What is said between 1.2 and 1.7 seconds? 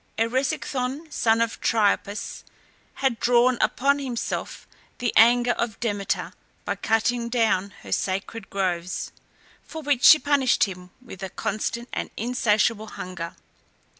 of